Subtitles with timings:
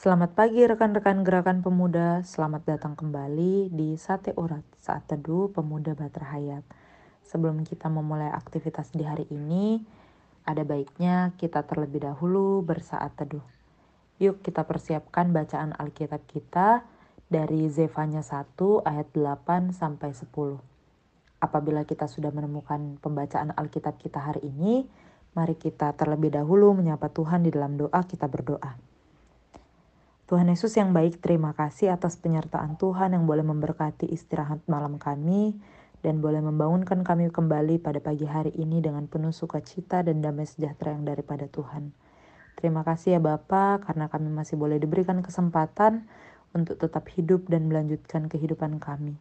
[0.00, 6.24] Selamat pagi rekan-rekan gerakan pemuda, selamat datang kembali di Sate Urat saat teduh pemuda Batra
[6.24, 6.64] Hayat.
[7.28, 9.84] Sebelum kita memulai aktivitas di hari ini,
[10.48, 13.44] ada baiknya kita terlebih dahulu bersaat teduh.
[14.16, 16.80] Yuk kita persiapkan bacaan Alkitab kita
[17.28, 18.56] dari Zefanya 1
[18.88, 20.32] ayat 8 sampai 10.
[21.44, 24.88] Apabila kita sudah menemukan pembacaan Alkitab kita hari ini,
[25.36, 28.88] mari kita terlebih dahulu menyapa Tuhan di dalam doa kita berdoa.
[30.30, 35.58] Tuhan Yesus yang baik, terima kasih atas penyertaan Tuhan yang boleh memberkati istirahat malam kami
[36.06, 40.94] dan boleh membangunkan kami kembali pada pagi hari ini dengan penuh sukacita dan damai sejahtera
[40.94, 41.90] yang daripada Tuhan.
[42.54, 46.06] Terima kasih ya Bapa karena kami masih boleh diberikan kesempatan
[46.54, 49.18] untuk tetap hidup dan melanjutkan kehidupan kami.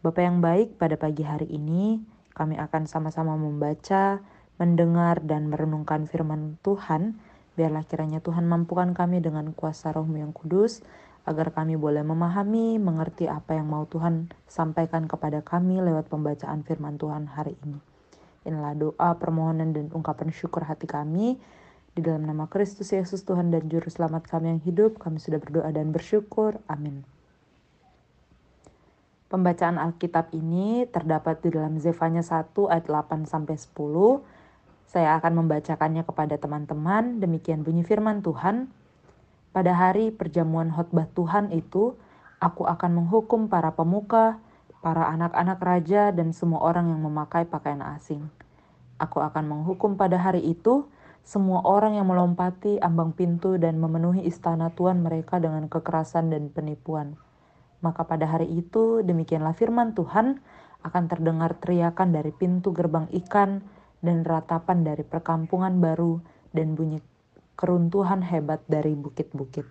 [0.00, 2.00] Bapak yang baik, pada pagi hari ini
[2.32, 4.24] kami akan sama-sama membaca,
[4.56, 7.20] mendengar, dan merenungkan firman Tuhan
[7.58, 10.78] Biarlah kiranya Tuhan mampukan kami dengan kuasa rohmu yang kudus,
[11.26, 17.02] agar kami boleh memahami, mengerti apa yang mau Tuhan sampaikan kepada kami lewat pembacaan firman
[17.02, 17.82] Tuhan hari ini.
[18.46, 21.34] Inilah doa, permohonan, dan ungkapan syukur hati kami.
[21.98, 25.66] Di dalam nama Kristus Yesus Tuhan dan Juru Selamat kami yang hidup, kami sudah berdoa
[25.74, 26.62] dan bersyukur.
[26.70, 27.02] Amin.
[29.28, 34.37] Pembacaan Alkitab ini terdapat di dalam Zefanya 1 ayat 8 sampai 10
[34.88, 37.20] saya akan membacakannya kepada teman-teman.
[37.20, 38.72] Demikian bunyi firman Tuhan.
[39.52, 41.92] Pada hari perjamuan khotbah Tuhan itu,
[42.40, 44.40] aku akan menghukum para pemuka,
[44.80, 48.32] para anak-anak raja, dan semua orang yang memakai pakaian asing.
[48.96, 50.88] Aku akan menghukum pada hari itu
[51.28, 57.20] semua orang yang melompati ambang pintu dan memenuhi istana tuan mereka dengan kekerasan dan penipuan.
[57.84, 60.40] Maka pada hari itu, demikianlah firman Tuhan,
[60.88, 63.60] akan terdengar teriakan dari pintu gerbang ikan,
[63.98, 66.22] dan ratapan dari perkampungan baru
[66.54, 67.02] dan bunyi
[67.58, 69.66] keruntuhan hebat dari bukit-bukit.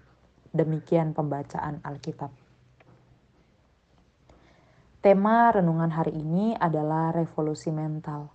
[0.51, 2.31] Demikian pembacaan Alkitab.
[4.99, 8.27] Tema renungan hari ini adalah revolusi mental.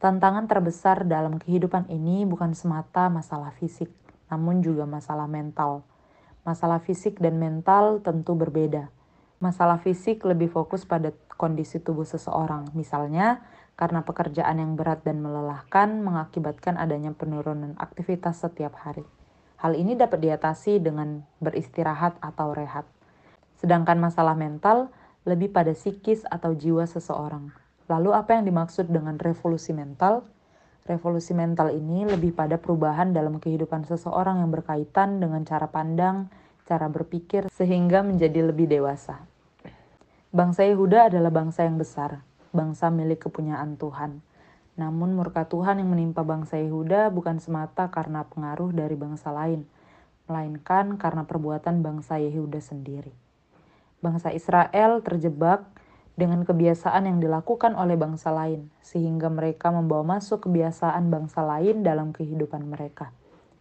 [0.00, 3.92] Tantangan terbesar dalam kehidupan ini bukan semata masalah fisik,
[4.32, 5.84] namun juga masalah mental.
[6.46, 8.88] Masalah fisik dan mental tentu berbeda.
[9.42, 13.44] Masalah fisik lebih fokus pada kondisi tubuh seseorang, misalnya
[13.76, 19.04] karena pekerjaan yang berat dan melelahkan mengakibatkan adanya penurunan aktivitas setiap hari.
[19.60, 22.88] Hal ini dapat diatasi dengan beristirahat atau rehat.
[23.60, 24.92] Sedangkan masalah mental
[25.28, 27.52] lebih pada psikis atau jiwa seseorang.
[27.88, 30.24] Lalu apa yang dimaksud dengan revolusi mental?
[30.86, 36.30] Revolusi mental ini lebih pada perubahan dalam kehidupan seseorang yang berkaitan dengan cara pandang,
[36.62, 39.22] cara berpikir, sehingga menjadi lebih dewasa.
[40.30, 42.22] Bangsa Yehuda adalah bangsa yang besar,
[42.54, 44.22] bangsa milik kepunyaan Tuhan.
[44.76, 49.64] Namun murka Tuhan yang menimpa bangsa Yehuda bukan semata karena pengaruh dari bangsa lain,
[50.28, 53.10] melainkan karena perbuatan bangsa Yehuda sendiri.
[54.04, 55.64] Bangsa Israel terjebak
[56.16, 62.12] dengan kebiasaan yang dilakukan oleh bangsa lain, sehingga mereka membawa masuk kebiasaan bangsa lain dalam
[62.12, 63.12] kehidupan mereka.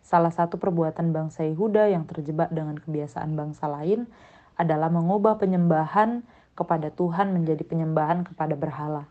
[0.04, 4.08] Salah satu perbuatan bangsa Yehuda yang terjebak dengan kebiasaan bangsa lain
[4.56, 6.24] adalah mengubah penyembahan
[6.56, 9.06] kepada Tuhan menjadi penyembahan kepada berhala.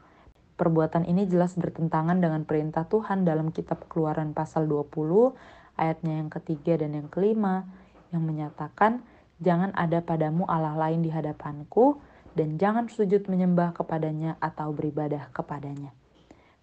[0.56, 5.36] Perbuatan ini jelas bertentangan dengan perintah Tuhan dalam kitab Keluaran pasal 20
[5.76, 7.68] ayatnya yang ketiga dan yang kelima
[8.14, 9.02] yang menyatakan
[9.42, 11.98] jangan ada padamu Allah lain di hadapanku
[12.38, 15.90] dan jangan sujud menyembah kepadanya atau beribadah kepadanya.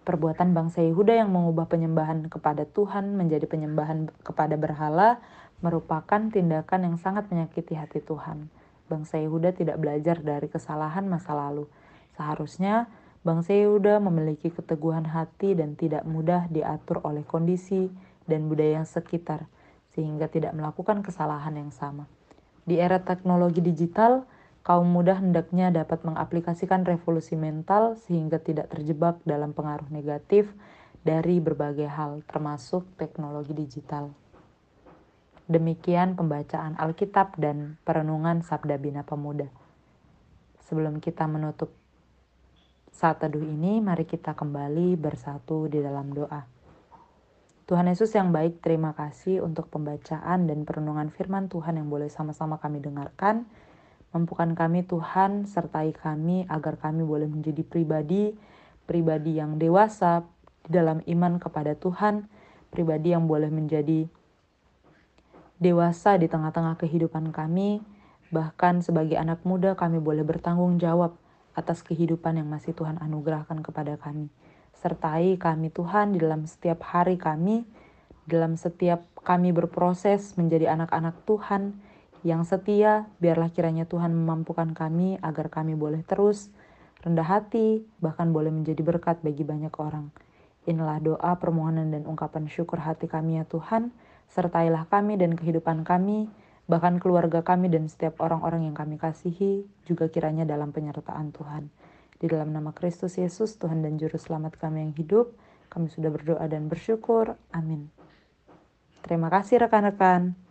[0.01, 5.21] Perbuatan bangsa Yehuda yang mengubah penyembahan kepada Tuhan menjadi penyembahan kepada berhala
[5.61, 8.49] merupakan tindakan yang sangat menyakiti hati Tuhan
[8.91, 11.71] bangsa Yehuda tidak belajar dari kesalahan masa lalu.
[12.19, 12.91] Seharusnya
[13.23, 17.87] bangsa Yehuda memiliki keteguhan hati dan tidak mudah diatur oleh kondisi
[18.27, 19.47] dan budaya yang sekitar,
[19.95, 22.11] sehingga tidak melakukan kesalahan yang sama.
[22.67, 24.27] Di era teknologi digital,
[24.61, 30.51] kaum muda hendaknya dapat mengaplikasikan revolusi mental sehingga tidak terjebak dalam pengaruh negatif
[31.01, 34.13] dari berbagai hal, termasuk teknologi digital.
[35.49, 39.49] Demikian pembacaan Alkitab dan perenungan Sabda Bina Pemuda.
[40.69, 41.73] Sebelum kita menutup
[42.93, 46.45] saat teduh ini, mari kita kembali bersatu di dalam doa.
[47.65, 52.59] Tuhan Yesus yang baik, terima kasih untuk pembacaan dan perenungan firman Tuhan yang boleh sama-sama
[52.61, 53.47] kami dengarkan.
[54.11, 58.35] Mampukan kami Tuhan, sertai kami agar kami boleh menjadi pribadi,
[58.83, 60.21] pribadi yang dewasa
[60.67, 62.27] di dalam iman kepada Tuhan,
[62.69, 64.05] pribadi yang boleh menjadi
[65.61, 67.85] dewasa di tengah-tengah kehidupan kami,
[68.33, 71.13] bahkan sebagai anak muda kami boleh bertanggung jawab
[71.53, 74.33] atas kehidupan yang masih Tuhan anugerahkan kepada kami.
[74.73, 77.63] Sertai kami Tuhan di dalam setiap hari kami,
[78.21, 81.81] Dalam setiap kami berproses menjadi anak-anak Tuhan
[82.21, 86.53] yang setia, biarlah kiranya Tuhan memampukan kami agar kami boleh terus
[87.01, 90.13] rendah hati, bahkan boleh menjadi berkat bagi banyak orang.
[90.69, 93.89] Inilah doa, permohonan, dan ungkapan syukur hati kami ya Tuhan.
[94.31, 96.31] Sertailah kami dan kehidupan kami,
[96.63, 101.67] bahkan keluarga kami dan setiap orang-orang yang kami kasihi, juga kiranya dalam penyertaan Tuhan.
[102.15, 105.35] Di dalam nama Kristus Yesus, Tuhan dan Juru Selamat kami yang hidup,
[105.67, 107.35] kami sudah berdoa dan bersyukur.
[107.51, 107.91] Amin.
[109.03, 110.41] Terima kasih rekan-rekan.